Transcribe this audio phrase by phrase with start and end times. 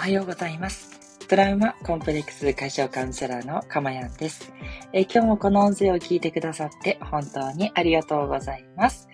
[0.00, 0.98] おはようございます。
[1.28, 4.50] トラウマコンプレックス解消カウンセラーのかまやんです、
[4.94, 9.08] えー、今日もこの音声を聞いてくださって本当にありがとうございます。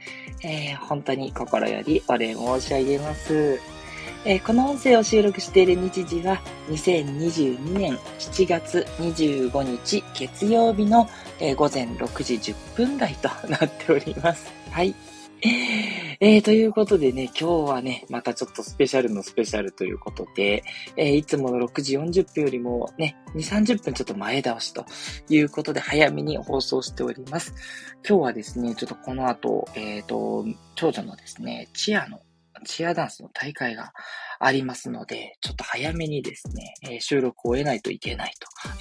[0.44, 3.58] えー、本当に心よりお礼申し上げます。
[4.24, 6.40] えー、この音声を収録している日時は
[6.70, 11.08] 2022年7月25日月曜日の、
[11.40, 14.52] え午前6時10分台となっております。
[14.70, 14.94] はい。
[15.42, 20.62] えー、ということでね、今日はね、またちょっとスペシャルのスペシャルということで、
[20.96, 24.86] えー、いつもの6時40分よりもね、2、30分ちょっと前倒しと
[25.28, 27.54] いうことで、早めに放送しております。
[28.08, 32.20] 今日はですね、ちょっとこの後、えっ、ー、と、長女のですね、チアの、
[32.64, 33.92] チアダンスの大会が
[34.38, 38.32] ありますので、ちょっと早めにですね、え、収録を終えないといけない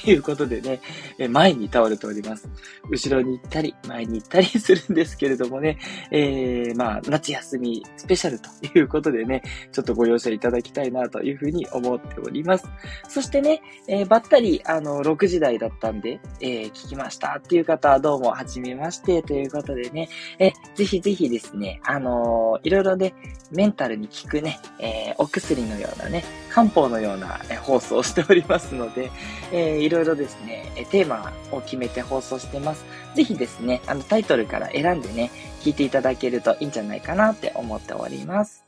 [0.04, 0.80] ということでね、
[1.20, 2.50] え、前に倒れております。
[2.90, 5.78] 後ろに行ったり、前に行ったりするんですけれどもね、
[6.12, 12.68] えー、まあ、夏休みスペシャルということでね、ちょっとご容赦いただきたいなというふうに思っております。
[13.08, 23.14] そしてね、えー、ばったり、あの、6時台だったんで、えー、聞きましたっていう方はどうも、はじめましてということでね、えー、ぜひぜひですね、あの、いろいろね、
[23.52, 29.12] メンタルに効くね、えー、お薬薬のようなね、漢方のような放送をしておりますので、
[29.52, 32.86] えー、いろいろですね、テーマを決めて放送してます。
[33.14, 38.66] ぜひですね、あのタイトルから選んでね、聞いていただけるといいんじゃないかなって思っております。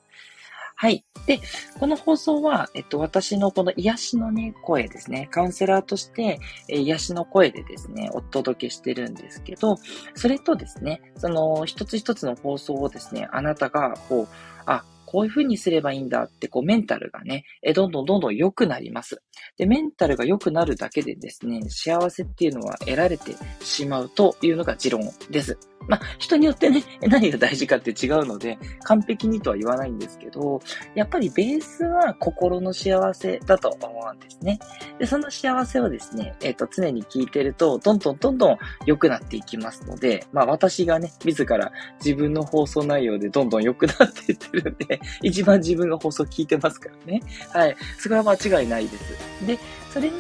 [0.80, 1.04] はい。
[1.26, 1.42] で、
[1.80, 5.28] この放送は、えっと、私のこの癒しのね、声ですね。
[5.32, 6.40] カウンセラーとして、
[6.70, 9.78] え癒しの声でですね、お届けしてるんですけど、
[10.14, 14.28] それとですね、その、一つ一つの放送をですね、あなたが、こう、
[14.68, 19.24] あ、こういう風にすればいいんだって、こう、メンタルがね、えどんどんどんどん良くなります。
[19.58, 25.58] で、メンタルが良くなるだけでですね、幸せっていうのは得られてしまうというのが持論です。
[25.88, 30.62] まあ、人によってね、 何が大事かって違うので、完璧にとは言わないんですけど、
[30.96, 34.60] やっぱりベースは心の幸せだと思うんですね。
[35.00, 41.72] で、その幸せをですね、えっ、ー、と、常に聞いてると、どんどんどんどん良くなっていきますので、まあ、私がね、自ら
[42.04, 47.22] 自分の放送内容でどんどん良くなっていってるんで、 一番自分が放送聞いてますからね。
[47.54, 47.76] はい。
[47.98, 49.46] それは間違いないです。
[49.46, 49.58] で、
[49.94, 50.12] それ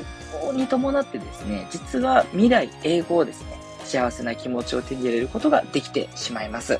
[0.53, 3.56] に伴ってですね、実は未来、英語をですね、
[3.87, 6.79] 幸せな気持ちを手に入れることができてしまいます。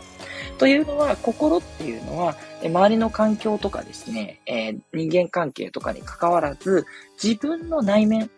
[0.57, 6.85] というのは、心っていうのは、周りの環境とかですね、えー、人間関係とかに関わらず、
[7.22, 8.29] 自分の内面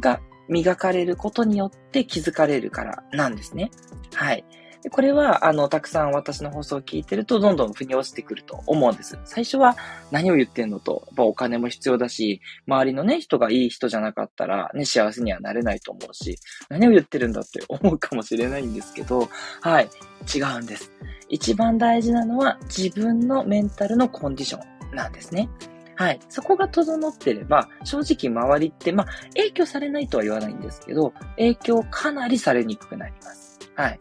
[0.00, 3.70] が磨かれることによって気づかれるからなんですね。
[4.14, 4.44] はい。
[4.82, 9.18] でこれは、あの、たくさん私の放送を聞いてると、どんどん腑に落ちてくると思うんです。
[9.24, 9.76] 最初は
[10.12, 19.28] 何を言ってんのと、やっぱお金も必要だし、周りのね、人がいい人じゃなかったら、ね、幸せにはなれないと思うし、何を言ってるんだって思うかもしれないんですけど、
[19.62, 19.88] はい、
[20.32, 20.92] 違うんです。
[21.28, 24.60] 一番大事なのは、自分のメンタルのコンディショ
[24.92, 25.48] ンなんですね。
[25.96, 26.20] はい。
[26.28, 33.47] そこが整ってれば、正直周りって、まあ、影響されないとは言わないんですけど、影響かなりされにくくなります。
[33.78, 33.98] はい。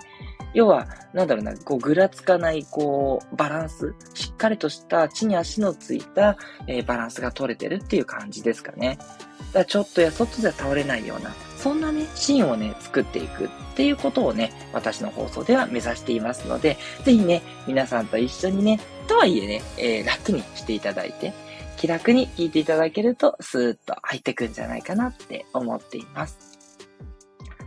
[0.55, 8.97] 要は、なんだろうな、こう、ぐらつかない、こう、バランス、しっかりとした地に足のついた、えー、バランスが取れてるっていう感じですかね。
[8.97, 21.33] だからちょっとやそっとじゃ倒れないような、そんなね、シーンをね、作っていくっていうことをね、私の放送では目指していますので、ぜひね、皆さんと一緒にね、とはいえね、えー、楽にしていただいて、
[21.75, 26.56] 気楽に聞いていただけると、スーッと入ってくんじゃないかなって思っています。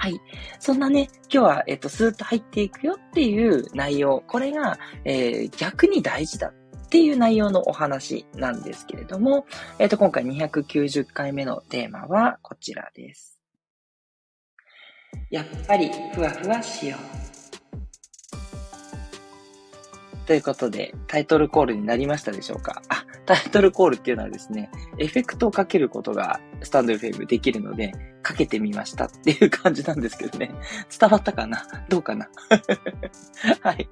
[0.01, 0.19] はい。
[0.59, 4.25] そんなね、今日は、えっ、と、スーッと入っていくよっていう内容。
[4.27, 9.45] これが、えー、逆に大事だっていう内容のお話なんですけれども、
[9.79, 13.39] えっ、と、今回290回目のテーマはこちらです。
[15.29, 16.97] やっぱりふわふわしよ
[17.27, 17.30] う。
[20.27, 22.83] ということで、タイトルコールになりましたでしょうか？
[22.89, 27.93] あ、タイトルコールっていうのはですね、エフェクトをかけることがスタンド FM できるので、
[28.23, 30.51] かけてみましたっていう感じなんですけどね。
[31.01, 31.65] 伝わったかな？
[31.89, 32.29] どうかな？
[33.63, 33.89] はい。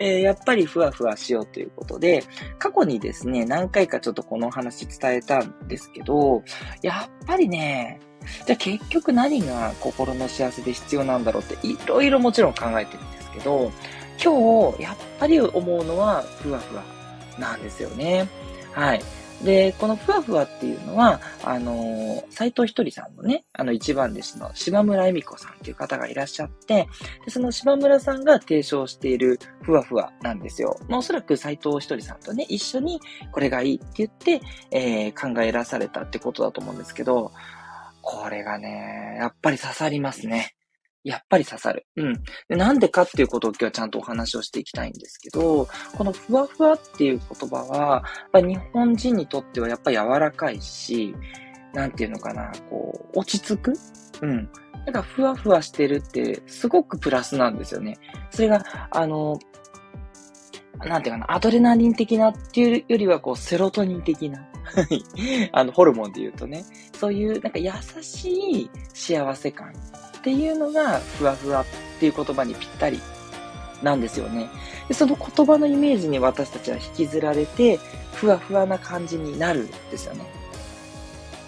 [0.00, 2.24] えー、やっぱりふわふわしようということで、
[2.58, 6.42] 過去にですね、何回かちょっとこの話伝えたんですけど、
[6.82, 8.00] やっぱりね、
[8.46, 13.70] じゃあ結局何が心の幸せで必要なんだろうっていろいろもちろん考えてるんですけど、
[14.22, 16.82] 今日、やっぱり思うのは、ふわふわ
[17.38, 18.28] なんですよね。
[18.72, 19.02] はい。
[19.42, 26.88] で、このふわふわっていうのは、あの、斎藤ひとりさんのね、あの一番弟子の島村恵美子さんっていう方がいらっしゃって、
[27.24, 30.76] でその島村さんが提唱しているふわふわなんですよ。
[30.88, 33.00] まあ、おそらく斎藤ひとりさんとね、一緒に
[33.30, 34.40] これがいいって言って、
[34.72, 37.30] えー、考えらされたってことだと思うんですけど、
[38.02, 40.57] これがね、やっぱり刺さりますね。
[41.04, 41.86] やっぱり刺さる。
[41.96, 42.12] うん。
[42.48, 51.14] でなんでかっていうことを今日はちゃんとお話をしていきたいんですけど、このふわふわっていう言葉は、やっぱ日本人にとってはやっぱ柔らかいし、
[51.72, 53.72] なんていうのかな、こう、落ち着く？
[54.22, 54.50] うん。
[54.86, 57.98] なんかふわふわしてるってすごくプラスなんですよね。
[58.30, 59.38] それが、あの、
[60.78, 64.48] なんていうかな、アドレナリン的なっていうよりは、こう、セロトニン的な、
[65.52, 66.64] あの、ホルモンで言うとね、
[66.98, 67.70] そういう、なんか優
[68.00, 69.72] しい幸せ感
[70.18, 73.00] っていうのが、ふわふわっていう言葉にぴったり
[73.82, 74.48] なんですよね。
[74.88, 77.78] でその言葉のイメージに私たちは引きずられて、
[78.14, 80.24] ふわふわな感じになるんですよね。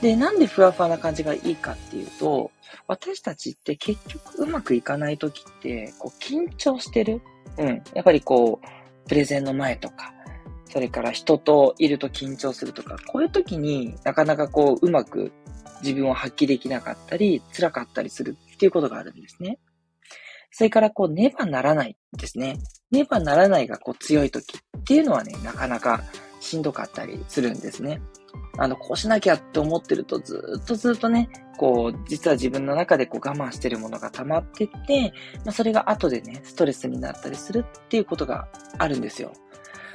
[0.00, 2.50] で、なんでふわふわな感じがいいかっていうと、
[2.87, 7.20] 私たちって結局うまくいかない時って、こう緊張してる。
[7.58, 7.82] うん。
[7.94, 10.12] やっぱりこう、プレゼンの前とか、
[10.67, 15.32] それから人といると緊張するとか、こういう時になかなかこううまく
[15.82, 19.59] 自分を発揮できなかったり、辛かったりするっていうことがあるんですね。
[20.51, 22.59] それからこう、ねばならないですね。
[22.91, 26.03] ねばならないがこう強い時っていうのはね、なかなか
[26.41, 28.03] しんどかったりするんですね。
[28.59, 35.15] あの、こうしなきゃって思ってるとずっとずっとね、こう、実は自分の中でこう我慢してるものが溜まってって、
[35.47, 38.47] まあ、それが後でね、ストレスになったりするっていうことが
[38.77, 39.33] あるんですよ。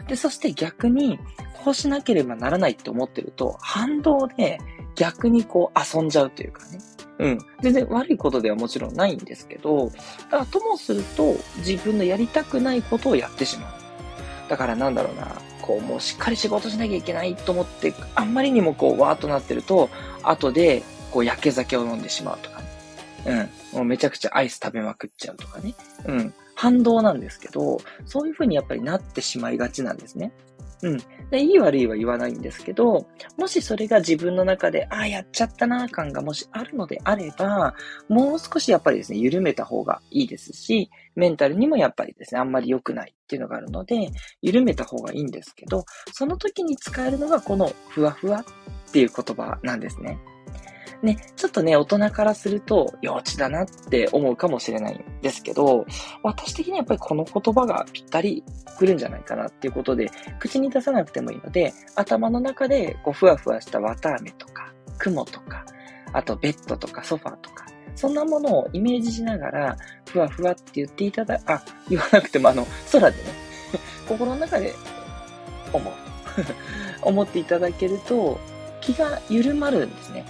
[0.07, 1.19] で、そして逆に、
[1.63, 4.57] こうしなければならないって思ってると、反動で
[4.95, 6.79] 逆にこう遊んじゃうというかね。
[7.19, 7.39] うん。
[7.61, 9.91] 全然悪いことではもちろんないんですけど、だ
[10.29, 13.73] からともすると自分のやりたくないことをやってしまう。
[14.49, 15.27] だからなんだろうな、
[15.61, 19.89] こうもうしっかり仕事しなきゃいけないと思って、あんまりにもこうわーっとなってると、
[20.23, 23.49] 後でこう焼け酒を飲んでしまうとかね。
[23.73, 23.77] うん。
[23.77, 25.73] もうめちゃくちゃアイス食べまくっちゃうとかね。
[26.05, 26.33] うん。
[26.53, 30.31] 反動なんですけど、そういう風にやっぱりなってしまいがちなんですね。
[30.81, 30.97] うん。
[31.29, 33.07] で、いい悪いは言わないんですけど、
[33.37, 37.75] もしそれが自分の中で、ああ、やっちゃったな感がもしあるのであれば、
[38.09, 44.09] もう少しやっぱりですね、緩めた方がいいですし、メンタルにもやっぱりですね、あんまり良くないっていうのがあるので、
[44.41, 48.45] 緩めた方がいいんですけど、その時に使えるのがこのふわふわ
[48.89, 50.19] っていう言葉なんですね。
[51.01, 55.85] ね、ちょっとね、大人からすると幼稚だなって思うかもしれないんですけど、
[56.23, 58.43] 私的にはやっぱりこの言葉がぴったり
[58.77, 60.09] くるんじゃないかなっていうことで、
[60.39, 65.65] 口に出さなくてもいいので、頭の中でこうふわふわした綿飴とか、雲とか、
[66.13, 67.65] あとベッドとかソファーとか、
[67.95, 69.77] そんなものをイメージしながら、
[70.09, 73.23] ふわふわって言っていただ、あ、言わなくてもあの、空でね、
[74.07, 74.73] 心の中で
[75.71, 75.93] 思う。
[77.01, 78.39] 思っていただけると、
[78.81, 80.25] 気が緩まるんですね。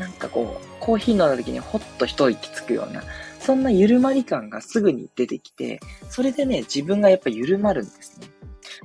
[0.00, 3.02] なんかこう、コーヒー飲んだ時にほっと一息つくような、
[3.38, 8.26] そんな緩まり感がすぐに出てきて、それでね、自分がやっぱ緩まるんですね。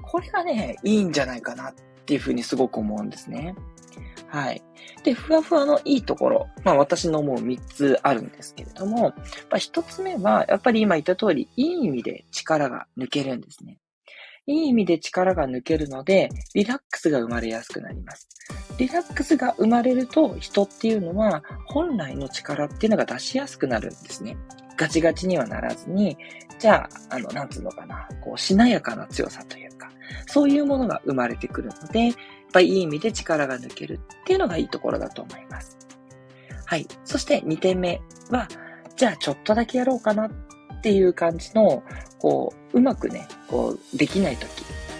[0.02, 1.74] これがね、いいんじゃないかなっ
[2.06, 3.56] ていうふうにすごく思うんですね。
[4.28, 4.62] はい。
[5.04, 6.48] で、ふわふわのいいところ。
[6.66, 9.14] まあ私のもう3つあるんですけれども、ま
[9.52, 13.78] あ、1つ目は、やっぱり今言った通り、いい意味で力が抜けるんですね。
[14.48, 18.30] いい意味で力が抜けるので、リラックスが生まれやすくなります。
[18.78, 24.38] リラックスが生まれると、人っていうのは、本来の力っていうのが出しやすくなるんですね。
[24.78, 26.18] ガチガチにはならずに、
[26.60, 29.90] じゃあ、あの、なんつうのかな、こう、しなやかな強さというか、
[30.28, 32.16] そういうものが生まれてくるので、やっ
[32.54, 35.78] ぱりいい意味で力が抜けるっていうのがいいところだと思います。
[36.66, 36.88] はい。
[37.04, 38.48] そして2点目は、
[38.96, 40.32] じゃあちょっとだけやろうかなっ
[40.82, 41.84] ていう感じの、
[42.20, 44.50] こう、うまくね、こう、できないとき、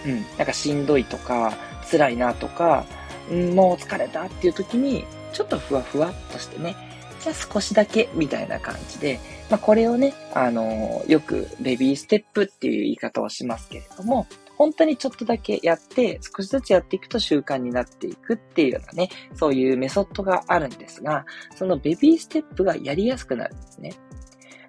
[0.06, 1.54] うん、なんかしんどいとか、
[1.88, 2.84] 辛いなとか、
[3.30, 6.74] うん、もう疲れたっていう時に、ちょっとふわふわっとしてね、
[7.20, 23.92] じゃあ少しだけみたいな感じで、まあこれをね、あのよくベビーステップっていう言い方をしますけれども、本当にちょっとだけやって、少しずつやっていくと習慣になっていくっていうようなね、そういうメソッドがあるんですが、そのベビーステップがやりやすくなるんですね。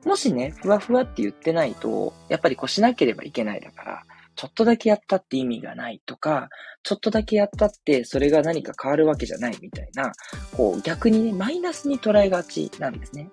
[0.05, 4.03] もしね、ふわふわって言ってないと、やっぱりこうしなければいけないだから、
[4.35, 6.49] ちょっとだけやったって意味がないとか、
[6.83, 10.11] ちょっとだけやったってそれが何か変わるわけじゃないみたいな、
[10.55, 13.29] こう逆にね、マイナスに捉えがちなんですね。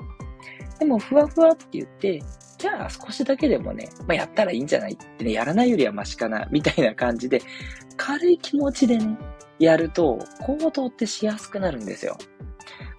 [0.79, 2.23] でも、ふわふわって言って、
[2.59, 7.43] じゃあ少しだけでもね、まあ、やったらいいんじゃないってね、やらないよりはマシかな、みたいな感じで、
[7.97, 9.17] 軽い気持ちでね、
[9.59, 12.17] やると行動ってしやすくなるんですよ。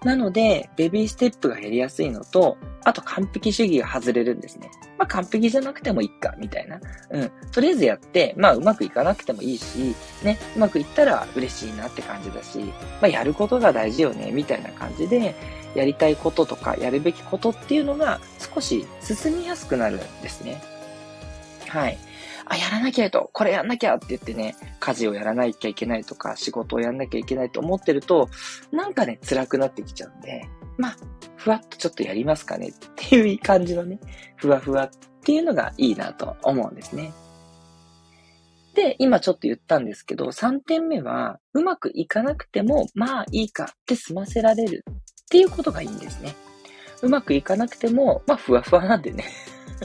[0.04, 4.70] なので、ベビーステップが減りやすいのと、あと完璧主義が外れるんですね。
[4.96, 6.80] まあ完璧じゃなくてもいいか、みたいな。
[7.10, 7.32] うん。
[7.50, 15.34] とりあえずやって、まあうまくいかなくてもいいし、ね、うまくいったら嬉しいなって感じだし、まあやることが大事よね、みたいな感じで、
[15.74, 18.20] やりたいこととか、やるべきことっていうのが
[18.54, 20.62] 少し進みやすくなるんですね。
[21.68, 21.98] はい。
[22.44, 28.30] あ、やらなきゃと、これやんなきゃって言ってね、家事をやらなきゃいけないとか、仕事をやんなきゃいけないと思ってると、
[28.70, 30.46] なんかね、辛くなってきちゃうんで、
[30.78, 30.96] まあ、
[31.36, 33.98] ふわっとちょっとやりますかねっていう感じのね、
[34.36, 34.90] ふわふわっ
[35.22, 37.12] ていうのがいいなと思うんですね。
[38.74, 46.34] で、今ちょっと言ったんですけど、3点目は、うまくいかなくても、まあいいかって済ませられるっていうことがいいんですね。
[47.02, 49.24] うまくいかなくても、まあふわふわなんでね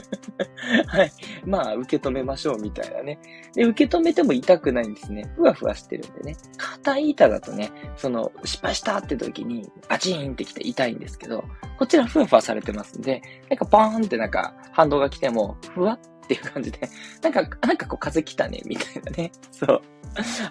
[0.86, 1.12] はい。
[1.44, 3.18] まあ、受け止めましょうみたいなね。
[3.54, 5.30] で、受け止めても痛くないんですね。
[5.36, 6.36] ふわふわしてるんでね。
[6.56, 11.44] 硬い板だとね、その、失敗したって時に、バチーンってきて痛いんですけど、
[11.78, 16.88] こちらふわふわされてますんで、なんかバーンってなんか反動が来ても、ふわっていう感じで、
[17.22, 19.32] なんか、なんかこう風来たね、みたいなね。
[19.50, 19.82] そう。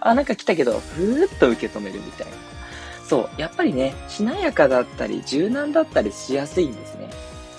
[0.01, 2.33] あ、なんか来たけど、ふーっと受け止めるみたいな。
[3.07, 3.29] そう。
[3.37, 7.09] やっぱりね、しなやかだったり、柔軟だったりしやすいんですね。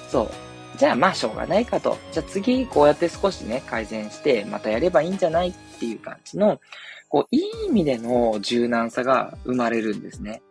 [0.08, 0.30] そう。
[0.76, 1.99] じゃあまあしょうがないかと。
[2.12, 6.61] じゃあ次こうやって少しね、改善してまたやればいいんじゃないっていう感じの、
[7.09, 10.43] こう、いい意味での柔軟さが生まれるんですね。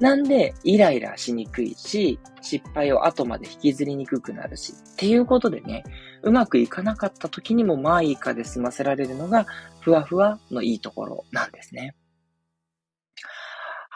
[0.00, 5.84] なんで、イライラしにくいし、失敗を後まで引きずりにくくなるし、っていうことでね、
[6.22, 9.46] うまくいかなかった時にもまあいいかで済ませられるのが、
[9.80, 11.94] ふわふわのいいところなんですね。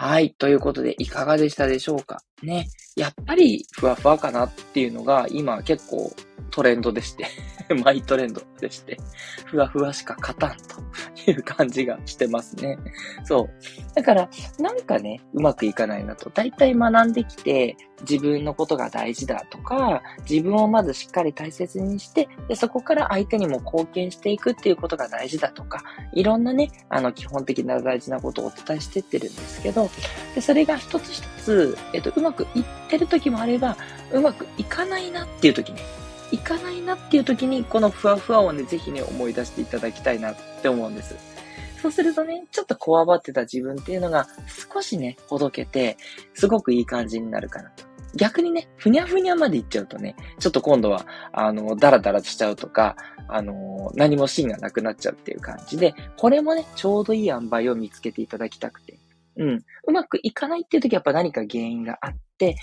[0.00, 0.32] はい。
[0.38, 2.22] ということで、いかがでしたでしょうか？
[2.44, 2.68] ね。
[2.94, 6.14] やっぱり、ふわふわかなっていうのが、今結構
[6.52, 7.26] トレンドでして
[7.84, 8.96] マイトレンドでして、
[9.46, 10.76] ふわふわしか勝たんと
[11.30, 12.78] いう感じがしてますね。
[13.24, 13.94] そう。
[13.94, 16.30] だから、なんかね、うまくいかないなと。
[16.30, 17.76] だいたい学んできて、
[18.08, 25.82] 自分のことが大事だとか、自分をまずしっかり大切にして、でそこから相手にも貢献していくっていうことが大事だとか、
[26.12, 29.90] いろんなね、あの、基本的な大事なことをお伝えしてってるんですけど、
[30.34, 33.76] でそれが一つ一つ、えっと、うまくいってる時もあれば、
[34.12, 35.80] うまくいかないなっていう時ね、
[36.30, 41.16] いかないなっていう時に、このふわふわをね、ぜひね、思い出していただきたいなって思うんです。
[41.80, 44.26] そうするとね、ちょっとこわばってた自分っていうのが
[44.72, 45.96] 少しね、ほどけて、
[46.34, 47.84] すごくいい感じになるかなと。
[48.14, 52.96] 逆にね、ふにゃふにゃまでいっちゃうとね、ちょっと今度は、あの、ダラダラしちゃうとか、
[53.28, 58.98] あの、何も芯がなくなっちゃうっていう感じで、これもね、ちょうどいい塩梅を見つけていただきたくて。
[59.36, 59.64] うん。
[59.86, 62.56] うまくいかないっていう時はやっぱ何か原因があっ、で、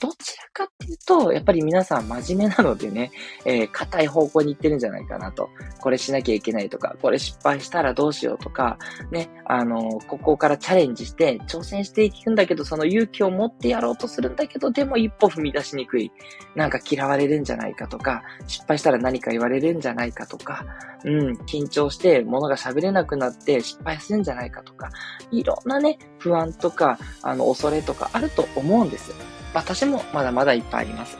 [0.00, 3.12] どちらかっていうと、やっぱり皆さん真面目なのでね、
[3.44, 5.50] えー、硬い方向に行ってるんじゃないかなと。
[5.80, 8.78] これしなきゃいけないとか、これ失敗したらどうしようとか、
[9.10, 16.10] ね、あのー、ここからチャレンジして挑戦していくんだけど、その勇気を持ってやろうとするんだけど、でも一歩踏み出しにくい。
[16.54, 20.64] なんか嫌われるんじゃないかとか、失敗したら何か言われるんじゃないかとか、
[21.04, 24.90] うん、緊張して物が喋れなくなって失敗するんじゃないかとか、
[25.30, 29.01] いろんなね、不安とか、あの、恐れとかあると思うんです。
[29.54, 31.18] 私もまだまだいっぱいあります。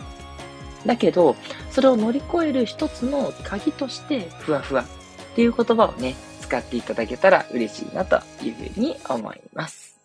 [0.86, 1.36] だけど、
[1.70, 9.98] それを乗り越える一つの鍵として、ふわふわっていう言葉をね、使っていただけたら嬉しいなというふうに思います。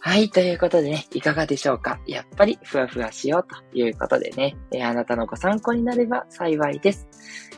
[0.00, 0.28] はい。
[0.28, 1.98] ということでね、いかがでしょうか？
[2.06, 7.08] やっぱりふわふわしようということでね、えー、あなたのご参考になれば幸いです。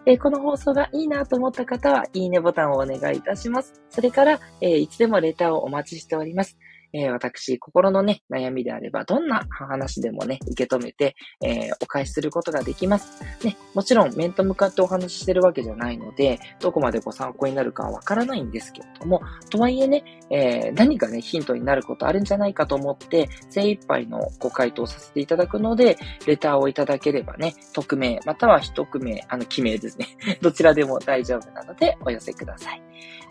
[0.07, 3.83] えー、この放送がいいなと思った方は、いいねボタンをお願いいたします。
[3.91, 6.57] それから、えー、いつでもレターをお待ちしております。
[6.93, 13.23] えー、私、心のね、悩みであれば、どんな話でもね、受け止めて、えー、お返しすることができます。
[13.45, 30.07] ね、もちろん、面と向かってお話ししてるわけじゃないので、どこまでご参考になるかはわからないんですけれども、とはいえね、えー、何かね、ヒントになることあるんじゃないかと思って、精一杯のご回答させていただくので、レターをいただければね、匿名、または一組名、あの、記名ですね。
[30.43, 32.83] どちらでも大丈夫なので、お寄せください。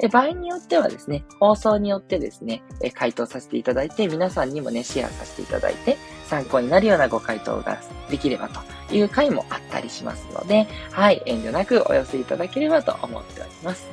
[0.01, 5.97] え場合によってはですね、放送によってですね、え回答させていただいて、皆さんにもね、シェアさせていただいて、
[6.27, 13.87] 参考になるようなご回答ができればという回もあったりしますので、はい、遠慮なくお寄せいただければと思っております。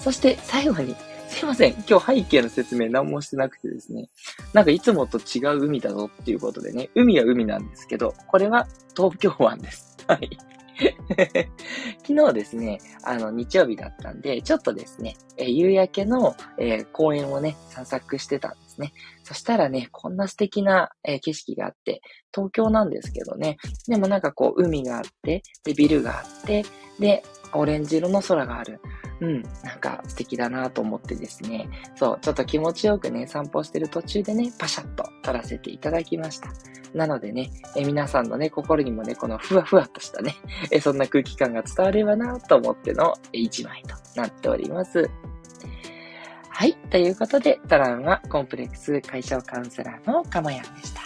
[0.00, 0.94] そして最後に、
[1.28, 1.72] すいません。
[1.88, 4.08] 今日背景の説明何もしてなくてですね。
[4.52, 6.90] なんかいつもと違う海だぞっていうことでね。
[6.94, 9.96] 海は海なんですけど、これは東京湾です。
[10.06, 10.38] はい。
[12.06, 18.92] 昨日ですね、あの、日曜日だったんで、ちょっとですね、え夕焼けの、えー、公園をね、散策してたんですね。
[19.22, 22.02] そしたらね、こんな素敵な、えー、景色があって、
[22.34, 23.56] 東京なんですけどね、
[23.88, 26.64] でもなんかこう、海があって、で、ビルがあって、
[26.98, 27.22] で、
[27.54, 28.80] オレンジ色の空がある。
[29.20, 36.48] うん、なんか素敵だなと思ってですね、そう、ちょっと気持ちよくね、散歩してる途中でね、パシャッと撮らせていただきました。
[36.94, 40.36] なのでね、え皆さんのね、心にもね、このふわふわっとしたね、
[40.70, 45.10] えそんな空気感が伝わればなと思っての一枚となっております。
[46.48, 46.74] はい。
[46.90, 51.00] ということで、トラウマコンプレックス解消カウンセラーのかまやんでした。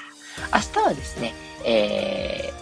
[0.55, 2.53] 明日はですね、え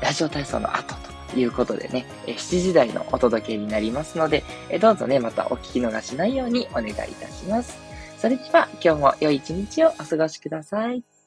[0.00, 4.42] ー、ラジオ体操の後ということでね、7時台のお届けになりますので、
[4.80, 7.78] どうぞね、またお聞き逃しないようにお願いいたします。
[8.18, 11.19] それでは今日も良い一日をお過ごしください。